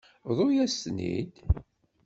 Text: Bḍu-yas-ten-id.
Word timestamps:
Bḍu-yas-ten-id. 0.27 1.33